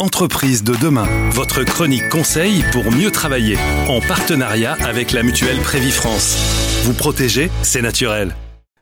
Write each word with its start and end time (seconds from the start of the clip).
Entreprise 0.00 0.64
de 0.64 0.72
demain, 0.82 1.04
votre 1.30 1.62
chronique 1.62 2.08
conseil 2.08 2.62
pour 2.72 2.90
mieux 2.90 3.10
travailler, 3.10 3.58
en 3.86 4.00
partenariat 4.00 4.72
avec 4.82 5.12
la 5.12 5.22
mutuelle 5.22 5.58
Prévifrance. 5.58 6.38
Vous 6.84 6.94
protéger, 6.94 7.50
c'est 7.62 7.82
naturel. 7.82 8.34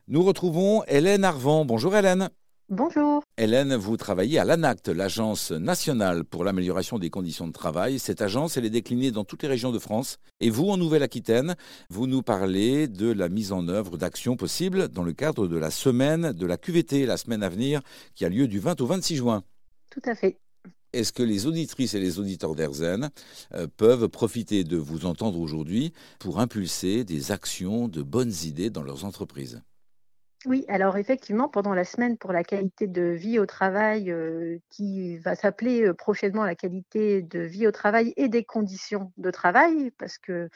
Nous 0.06 0.22
retrouvons 0.22 0.84
Hélène 0.84 1.24
Arvan. 1.24 1.64
Bonjour 1.64 1.96
Hélène. 1.96 2.30
Bonjour. 2.68 3.24
Hélène, 3.36 3.74
vous 3.74 3.96
travaillez 3.96 4.38
à 4.38 4.44
l'ANACT, 4.44 4.90
l'Agence 4.90 5.50
nationale 5.50 6.22
pour 6.22 6.44
l'amélioration 6.44 7.00
des 7.00 7.10
conditions 7.10 7.48
de 7.48 7.52
travail. 7.52 7.98
Cette 7.98 8.22
agence, 8.22 8.56
elle 8.56 8.66
est 8.66 8.70
déclinée 8.70 9.10
dans 9.10 9.24
toutes 9.24 9.42
les 9.42 9.48
régions 9.48 9.72
de 9.72 9.80
France. 9.80 10.18
Et 10.38 10.50
vous, 10.50 10.68
en 10.68 10.76
Nouvelle-Aquitaine, 10.76 11.56
vous 11.90 12.06
nous 12.06 12.22
parlez 12.22 12.86
de 12.86 13.10
la 13.10 13.28
mise 13.28 13.50
en 13.50 13.66
œuvre 13.66 13.96
d'actions 13.96 14.36
possibles 14.36 14.86
dans 14.86 15.02
le 15.02 15.14
cadre 15.14 15.48
de 15.48 15.56
la 15.56 15.72
semaine 15.72 16.30
de 16.30 16.46
la 16.46 16.56
QVT, 16.56 17.06
la 17.06 17.16
semaine 17.16 17.42
à 17.42 17.48
venir, 17.48 17.80
qui 18.14 18.24
a 18.24 18.28
lieu 18.28 18.46
du 18.46 18.60
20 18.60 18.80
au 18.80 18.86
26 18.86 19.16
juin. 19.16 19.42
Tout 19.90 20.02
à 20.08 20.14
fait. 20.14 20.38
Est-ce 20.94 21.12
que 21.12 21.22
les 21.22 21.46
auditrices 21.46 21.92
et 21.94 22.00
les 22.00 22.18
auditeurs 22.18 22.54
d'Erzen 22.54 23.10
euh, 23.54 23.66
peuvent 23.76 24.08
profiter 24.08 24.64
de 24.64 24.78
vous 24.78 25.04
entendre 25.04 25.38
aujourd'hui 25.38 25.92
pour 26.18 26.40
impulser 26.40 27.04
des 27.04 27.30
actions 27.30 27.88
de 27.88 28.02
bonnes 28.02 28.32
idées 28.44 28.70
dans 28.70 28.82
leurs 28.82 29.04
entreprises? 29.04 29.60
Oui, 30.46 30.64
alors 30.68 30.96
effectivement, 30.96 31.48
pendant 31.48 31.74
la 31.74 31.84
semaine 31.84 32.16
pour 32.16 32.32
la 32.32 32.42
qualité 32.42 32.86
de 32.86 33.02
vie 33.02 33.38
au 33.38 33.44
travail, 33.44 34.10
euh, 34.10 34.58
qui 34.70 35.18
va 35.18 35.34
s'appeler 35.34 35.82
euh, 35.82 35.92
prochainement 35.92 36.44
la 36.44 36.54
qualité 36.54 37.20
de 37.20 37.40
vie 37.40 37.66
au 37.66 37.72
travail 37.72 38.14
et 38.16 38.28
des 38.28 38.44
conditions 38.44 39.12
de 39.18 39.30
travail, 39.30 39.90
parce 39.98 40.16
que 40.16 40.48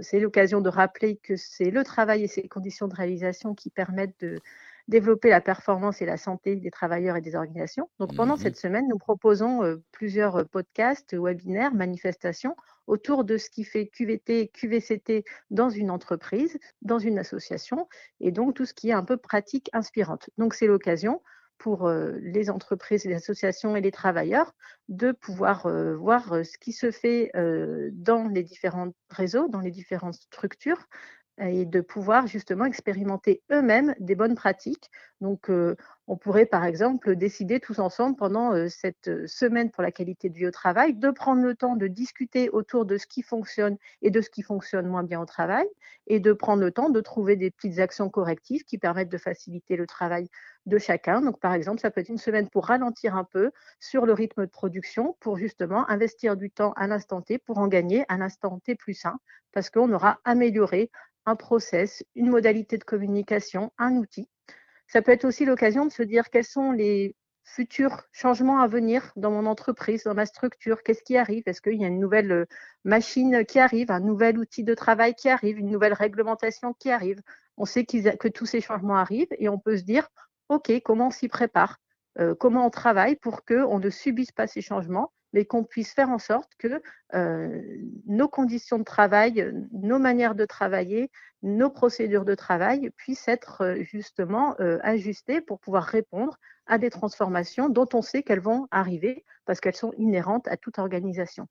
c'est 0.00 0.18
l'occasion 0.18 0.60
de 0.60 0.68
rappeler 0.68 1.20
que 1.22 1.36
c'est 1.36 1.70
le 1.70 1.84
travail 1.84 2.24
et 2.24 2.26
ses 2.26 2.48
conditions 2.48 2.88
de 2.88 2.96
réalisation 2.96 3.54
qui 3.54 3.70
permettent 3.70 4.18
de 4.18 4.40
développer 4.88 5.30
la 5.30 5.40
performance 5.40 6.02
et 6.02 6.06
la 6.06 6.16
santé 6.16 6.56
des 6.56 6.70
travailleurs 6.70 7.16
et 7.16 7.20
des 7.20 7.36
organisations. 7.36 7.88
Donc 8.00 8.16
pendant 8.16 8.34
mmh 8.34 8.38
cette 8.38 8.56
semaine, 8.56 8.88
nous 8.88 8.98
proposons 8.98 9.78
plusieurs 9.92 10.48
podcasts, 10.48 11.14
webinaires, 11.14 11.74
manifestations 11.74 12.56
autour 12.86 13.24
de 13.24 13.36
ce 13.36 13.50
qui 13.50 13.64
fait 13.64 13.88
QVT, 13.88 14.48
QVCT 14.48 15.24
dans 15.50 15.68
une 15.68 15.90
entreprise, 15.90 16.58
dans 16.80 16.98
une 16.98 17.18
association, 17.18 17.86
et 18.20 18.32
donc 18.32 18.54
tout 18.54 18.64
ce 18.64 18.72
qui 18.72 18.88
est 18.88 18.94
un 18.94 19.04
peu 19.04 19.18
pratique 19.18 19.68
inspirante. 19.74 20.30
Donc 20.38 20.54
c'est 20.54 20.66
l'occasion 20.66 21.22
pour 21.58 21.90
les 21.90 22.50
entreprises, 22.50 23.04
les 23.04 23.16
associations 23.16 23.74
et 23.74 23.80
les 23.80 23.90
travailleurs 23.90 24.54
de 24.88 25.12
pouvoir 25.12 25.68
voir 25.96 26.46
ce 26.46 26.56
qui 26.56 26.72
se 26.72 26.92
fait 26.92 27.30
dans 27.92 28.28
les 28.28 28.44
différents 28.44 28.92
réseaux, 29.10 29.48
dans 29.48 29.60
les 29.60 29.72
différentes 29.72 30.14
structures, 30.14 30.86
et 31.40 31.64
de 31.64 31.80
pouvoir 31.80 32.26
justement 32.26 32.64
expérimenter 32.64 33.42
eux-mêmes 33.50 33.94
des 34.00 34.14
bonnes 34.14 34.34
pratiques. 34.34 34.90
Donc, 35.20 35.50
euh, 35.50 35.76
on 36.06 36.16
pourrait 36.16 36.46
par 36.46 36.64
exemple 36.64 37.16
décider 37.16 37.60
tous 37.60 37.80
ensemble 37.80 38.16
pendant 38.16 38.54
euh, 38.54 38.68
cette 38.68 39.08
euh, 39.08 39.26
semaine 39.26 39.70
pour 39.70 39.82
la 39.82 39.90
qualité 39.90 40.28
de 40.28 40.34
vie 40.34 40.46
au 40.46 40.50
travail 40.50 40.94
de 40.94 41.10
prendre 41.10 41.42
le 41.42 41.54
temps 41.54 41.76
de 41.76 41.86
discuter 41.86 42.48
autour 42.50 42.86
de 42.86 42.96
ce 42.96 43.06
qui 43.06 43.22
fonctionne 43.22 43.76
et 44.00 44.10
de 44.10 44.20
ce 44.20 44.30
qui 44.30 44.42
fonctionne 44.42 44.86
moins 44.86 45.02
bien 45.02 45.20
au 45.20 45.26
travail 45.26 45.66
et 46.06 46.20
de 46.20 46.32
prendre 46.32 46.62
le 46.62 46.70
temps 46.70 46.88
de 46.88 47.00
trouver 47.00 47.36
des 47.36 47.50
petites 47.50 47.78
actions 47.78 48.08
correctives 48.08 48.64
qui 48.64 48.78
permettent 48.78 49.10
de 49.10 49.18
faciliter 49.18 49.76
le 49.76 49.86
travail 49.86 50.28
de 50.66 50.78
chacun. 50.78 51.20
Donc, 51.20 51.40
par 51.40 51.52
exemple, 51.52 51.80
ça 51.80 51.90
peut 51.90 52.00
être 52.00 52.08
une 52.08 52.18
semaine 52.18 52.48
pour 52.48 52.66
ralentir 52.66 53.16
un 53.16 53.24
peu 53.24 53.50
sur 53.80 54.06
le 54.06 54.12
rythme 54.12 54.46
de 54.46 54.50
production 54.50 55.16
pour 55.20 55.36
justement 55.36 55.88
investir 55.90 56.36
du 56.36 56.50
temps 56.50 56.72
à 56.74 56.86
l'instant 56.86 57.22
T 57.22 57.38
pour 57.38 57.58
en 57.58 57.68
gagner 57.68 58.04
un 58.08 58.20
instant 58.20 58.58
T 58.60 58.76
plus 58.76 58.94
sain 58.94 59.18
parce 59.52 59.70
qu'on 59.70 59.92
aura 59.92 60.20
amélioré 60.24 60.90
un 61.28 61.36
process, 61.36 62.02
une 62.14 62.30
modalité 62.30 62.78
de 62.78 62.84
communication, 62.84 63.72
un 63.78 63.96
outil. 63.96 64.28
Ça 64.86 65.02
peut 65.02 65.12
être 65.12 65.24
aussi 65.24 65.44
l'occasion 65.44 65.84
de 65.86 65.92
se 65.92 66.02
dire 66.02 66.30
quels 66.30 66.44
sont 66.44 66.72
les 66.72 67.14
futurs 67.44 68.02
changements 68.12 68.60
à 68.60 68.68
venir 68.68 69.12
dans 69.16 69.30
mon 69.30 69.46
entreprise, 69.46 70.04
dans 70.04 70.14
ma 70.14 70.26
structure, 70.26 70.82
qu'est-ce 70.82 71.02
qui 71.02 71.16
arrive? 71.16 71.42
Est-ce 71.46 71.62
qu'il 71.62 71.80
y 71.80 71.84
a 71.84 71.88
une 71.88 72.00
nouvelle 72.00 72.32
euh, 72.32 72.44
machine 72.84 73.44
qui 73.46 73.58
arrive, 73.58 73.90
un 73.90 74.00
nouvel 74.00 74.38
outil 74.38 74.64
de 74.64 74.74
travail 74.74 75.14
qui 75.14 75.28
arrive, 75.28 75.58
une 75.58 75.70
nouvelle 75.70 75.94
réglementation 75.94 76.74
qui 76.74 76.90
arrive? 76.90 77.20
On 77.56 77.64
sait 77.64 77.84
que 77.84 78.28
tous 78.28 78.46
ces 78.46 78.60
changements 78.60 78.96
arrivent 78.96 79.32
et 79.38 79.48
on 79.48 79.58
peut 79.58 79.76
se 79.76 79.82
dire, 79.82 80.08
OK, 80.48 80.70
comment 80.84 81.08
on 81.08 81.10
s'y 81.10 81.28
prépare? 81.28 81.78
Euh, 82.18 82.34
Comment 82.34 82.66
on 82.66 82.70
travaille 82.70 83.16
pour 83.16 83.44
qu'on 83.44 83.78
ne 83.78 83.90
subisse 83.90 84.32
pas 84.32 84.46
ces 84.46 84.60
changements? 84.60 85.12
Mais 85.32 85.44
qu'on 85.44 85.64
puisse 85.64 85.92
faire 85.92 86.10
en 86.10 86.18
sorte 86.18 86.52
que 86.58 86.82
euh, 87.14 87.62
nos 88.06 88.28
conditions 88.28 88.78
de 88.78 88.84
travail, 88.84 89.52
nos 89.72 89.98
manières 89.98 90.34
de 90.34 90.44
travailler, 90.44 91.10
nos 91.42 91.70
procédures 91.70 92.24
de 92.24 92.34
travail 92.34 92.90
puissent 92.96 93.28
être 93.28 93.62
euh, 93.62 93.82
justement 93.82 94.56
euh, 94.60 94.78
ajustées 94.82 95.40
pour 95.40 95.60
pouvoir 95.60 95.84
répondre 95.84 96.38
à 96.66 96.78
des 96.78 96.90
transformations 96.90 97.68
dont 97.68 97.88
on 97.94 98.02
sait 98.02 98.22
qu'elles 98.22 98.40
vont 98.40 98.66
arriver 98.70 99.24
parce 99.44 99.60
qu'elles 99.60 99.76
sont 99.76 99.92
inhérentes 99.96 100.48
à 100.48 100.56
toute 100.56 100.78
organisation. 100.78 101.46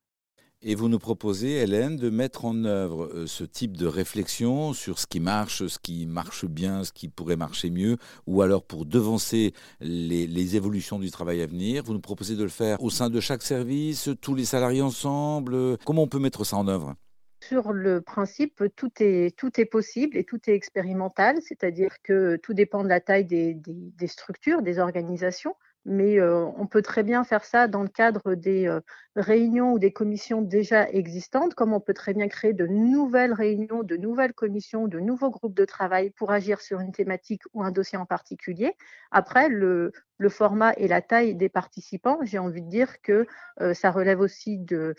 Et 0.63 0.73
vous 0.73 0.89
nous 0.89 0.97
proposez, 0.97 1.57
Hélène, 1.57 1.97
de 1.97 2.09
mettre 2.09 2.45
en 2.45 2.63
œuvre 2.63 3.11
euh, 3.13 3.27
ce 3.27 3.43
type 3.43 3.77
de 3.77 3.85
réflexion 3.85 4.73
sur 4.73 4.97
ce 4.97 5.05
qui 5.05 5.19
marche, 5.19 5.67
ce 5.67 5.77
qui 5.77 6.07
marche 6.07 6.45
bien, 6.45 6.83
ce 6.83 6.91
qui 6.91 7.09
pourrait 7.09 7.35
marcher 7.35 7.69
mieux, 7.69 7.97
ou 8.25 8.41
alors 8.41 8.63
pour 8.63 8.87
devancer 8.87 9.53
les, 9.81 10.55
évolutions 10.55 10.97
du 10.97 11.11
travail 11.11 11.43
à 11.43 11.45
venir. 11.45 11.83
Vous 11.83 11.93
nous 11.93 11.99
proposez 11.99 12.35
de 12.35 12.41
le 12.41 12.49
faire 12.49 12.81
au 12.81 12.89
sein 12.89 13.11
de 13.11 13.19
chaque 13.19 13.43
service, 13.43 14.09
tous 14.19 14.33
les 14.33 14.45
salariés 14.45 14.81
ensemble. 14.81 15.77
Comment 15.85 16.03
on 16.03 16.07
peut 16.07 16.17
mettre 16.17 16.43
ça 16.43 16.57
en 16.57 16.67
œuvre? 16.67 16.95
Sur 17.43 17.71
le 17.71 18.01
principe, 18.01 18.63
tout 18.75 18.91
est, 18.99 19.37
tout 19.37 19.61
est 19.61 19.65
possible 19.65 20.17
et 20.17 20.23
tout 20.23 20.39
est 20.47 20.55
expérimental, 20.55 21.37
c'est-à-dire 21.43 22.01
que 22.01 22.35
tout 22.37 22.55
dépend 22.55 22.83
de 22.83 22.89
la 22.89 22.99
taille 22.99 23.25
des 23.25 24.07
structures, 24.07 24.63
des 24.63 24.79
organisations 24.79 25.53
mais 25.87 26.21
on 26.21 26.67
peut 26.67 26.81
très 26.81 27.01
bien 27.03 27.23
faire 27.23 27.45
ça 27.45 27.67
dans 27.67 27.81
le 27.81 27.87
cadre 27.87 28.35
des 28.35 28.69
réunions 29.15 29.73
ou 29.73 29.79
des 29.79 29.91
commissions 29.91 30.41
déjà 30.41 30.87
existantes, 30.89 31.55
comme 31.55 31.73
on 31.73 31.79
peut 31.79 31.93
très 31.93 32.13
bien 32.13 32.27
créer 32.27 32.53
de 32.53 32.67
nouvelles 32.67 33.33
réunions, 33.33 33.83
de 33.83 33.97
nouvelles 33.97 34.33
commissions, 34.33 34.87
de 34.87 34.99
nouveaux 34.99 35.31
groupes 35.31 35.55
de 35.55 35.65
travail 35.65 36.11
pour 36.11 36.31
agir 36.31 36.61
sur 36.61 36.79
une 36.81 36.91
thématique 36.91 37.41
ou 37.53 37.63
un 37.63 37.71
dossier 37.71 37.97
en 37.97 38.05
particulier. 38.05 38.75
Après, 39.11 39.49
le, 39.49 39.91
format 40.29 40.73
et 40.77 40.87
la 40.87 41.01
taille 41.01 41.35
des 41.35 41.49
participants, 41.49 42.19
j'ai 42.23 42.37
envie 42.37 42.61
de 42.61 42.69
dire 42.69 43.01
que 43.01 43.25
ça 43.73 43.91
relève 43.91 44.19
aussi 44.19 44.57
de 44.57 44.93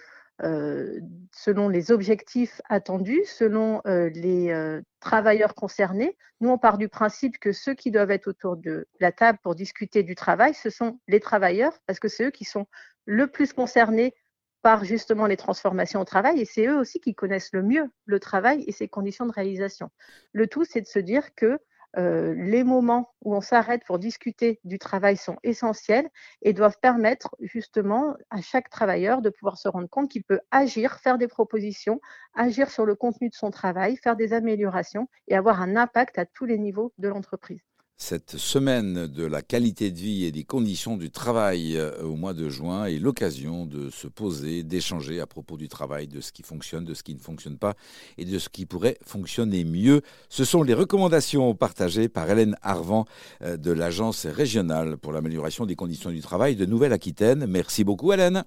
euh, 0.45 1.01
selon 1.35 1.69
les 1.69 1.91
objectifs 1.91 2.61
attendus, 2.69 3.25
selon 3.27 3.81
euh, 3.87 4.09
les 4.11 4.51
euh, 4.51 4.81
travailleurs 5.01 5.55
concernés. 5.55 6.17
Nous, 6.41 6.49
on 6.49 6.59
part 6.59 6.79
du 6.79 6.89
principe 6.89 7.39
que 7.39 7.51
ceux 7.51 7.75
qui 7.75 7.91
doivent 7.91 8.13
être 8.13 8.29
autour 8.29 8.57
de 8.57 8.87
la 9.01 9.11
table 9.11 9.39
pour 9.43 9.57
discuter 9.57 10.05
du 10.05 10.15
travail, 10.15 10.55
ce 10.55 10.71
sont 10.71 11.01
les 11.09 11.19
travailleurs, 11.19 11.73
parce 11.87 11.99
que 11.99 12.09
c'est 12.09 12.27
eux 12.27 12.31
qui 12.31 12.45
sont 12.45 12.67
le 13.05 13.27
plus 13.27 13.53
concernés 13.53 14.15
par 14.63 14.85
justement 14.85 15.27
les 15.27 15.37
transformations 15.37 16.01
au 16.01 16.05
travail, 16.05 16.41
et 16.41 16.45
c'est 16.45 16.67
eux 16.67 16.79
aussi 16.79 17.01
qui 17.01 17.15
connaissent 17.15 17.53
le 17.53 17.63
mieux 17.63 17.91
le 18.07 18.21
travail 18.21 18.65
et 18.67 18.73
ses 18.73 18.87
conditions 18.89 19.27
de 19.27 19.33
réalisation. 19.33 19.91
Le 20.33 20.47
tout, 20.47 20.65
c'est 20.65 20.81
de 20.81 20.87
se 20.87 20.99
dire 21.01 21.35
que 21.35 21.59
euh, 21.97 22.35
les 22.35 22.65
moments 22.65 23.15
où 23.23 23.35
on 23.35 23.41
s'arrête 23.41 23.83
pour 23.87 23.99
discuter 23.99 24.61
du 24.65 24.79
travail 24.79 25.17
sont 25.17 25.37
essentiels 25.43 26.09
et 26.43 26.53
doivent 26.53 26.79
permettre 26.81 27.35
justement 27.41 28.15
à 28.31 28.41
chaque 28.41 28.69
travailleur 28.71 29.23
de 29.23 29.31
pouvoir 29.31 29.57
se 29.59 29.69
rendre 29.69 29.89
compte 29.89 30.11
qu'il 30.11 30.25
peut 30.25 30.41
agir, 30.51 30.99
faire 31.01 31.19
des 31.19 31.29
propositions, 31.29 32.01
agir 32.35 32.71
sur 32.71 32.85
le 32.85 32.95
contenu 32.95 33.29
de 33.29 33.35
son 33.35 33.51
travail, 33.51 33.97
faire 33.97 34.17
des 34.17 34.33
améliorations 34.33 35.09
et 35.29 35.37
avoir 35.37 35.63
un 35.63 35.77
impact 35.77 36.19
à 36.19 36.27
tous 36.27 36.45
les 36.45 36.59
niveaux 36.59 36.93
de 36.99 37.09
l'entreprise 37.09 37.68
cette 38.01 38.37
semaine 38.37 39.09
de 39.09 39.25
la 39.25 39.43
qualité 39.43 39.91
de 39.91 39.99
vie 39.99 40.25
et 40.25 40.31
des 40.31 40.45
conditions 40.45 40.97
du 40.97 41.11
travail 41.11 41.77
euh, 41.77 42.01
au 42.05 42.15
mois 42.15 42.33
de 42.33 42.49
juin 42.49 42.87
est 42.87 42.99
l'occasion 42.99 43.67
de 43.67 43.91
se 43.91 44.07
poser, 44.07 44.63
d'échanger 44.63 45.21
à 45.21 45.27
propos 45.27 45.57
du 45.57 45.69
travail, 45.69 46.07
de 46.07 46.21
ce 46.21 46.31
qui 46.31 46.45
fonctionne, 46.45 46.85
de 46.85 46.95
ce 46.95 47.03
qui 47.03 47.15
ne 47.15 47.19
fonctionne 47.19 47.59
pas 47.59 47.75
et 48.17 48.25
de 48.25 48.39
ce 48.39 48.49
qui 48.49 48.67
pourrait 48.67 48.99
fonctionner 49.05 49.65
mieux. 49.65 50.03
Ce 50.29 50.45
sont 50.45 50.63
les 50.63 50.75
recommandations 50.75 51.55
partagées 51.57 52.09
par 52.09 52.31
Hélène 52.31 52.57
Arvan 52.63 53.05
euh, 53.43 53.57
de 53.57 53.73
l'Agence 53.73 54.27
régionale 54.27 54.97
pour 54.97 55.13
l'amélioration 55.13 55.67
des 55.67 55.75
conditions 55.75 56.11
du 56.11 56.21
travail 56.21 56.55
de 56.55 56.67
Nouvelle-Aquitaine. 56.67 57.47
Merci 57.47 57.83
beaucoup 57.83 58.13
Hélène. 58.13 58.45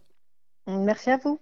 Merci 0.65 1.09
à 1.09 1.17
vous. 1.17 1.41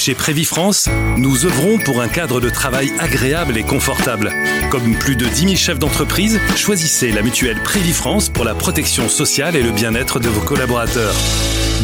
Chez 0.00 0.14
Prévifrance, 0.14 0.88
nous 1.18 1.44
œuvrons 1.44 1.76
pour 1.76 2.00
un 2.00 2.08
cadre 2.08 2.40
de 2.40 2.48
travail 2.48 2.90
agréable 3.00 3.58
et 3.58 3.64
confortable. 3.64 4.32
Comme 4.70 4.96
plus 4.96 5.14
de 5.14 5.26
10 5.26 5.40
000 5.40 5.56
chefs 5.56 5.78
d'entreprise, 5.78 6.40
choisissez 6.56 7.12
la 7.12 7.20
mutuelle 7.20 7.62
Prévifrance 7.62 8.30
pour 8.30 8.46
la 8.46 8.54
protection 8.54 9.10
sociale 9.10 9.56
et 9.56 9.62
le 9.62 9.72
bien-être 9.72 10.18
de 10.18 10.30
vos 10.30 10.40
collaborateurs. 10.40 11.14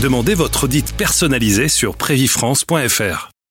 Demandez 0.01 0.33
votre 0.33 0.65
audit 0.65 0.95
personnalisé 0.97 1.69
sur 1.69 1.95
prévifrance.fr. 1.95 3.36